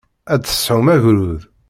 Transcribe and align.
Ad 0.33 0.39
d-tesɛum 0.41 0.87
agrud. 0.95 1.41